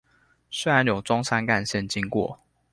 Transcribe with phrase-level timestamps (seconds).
[0.49, 2.39] 雖然有中山幹線經過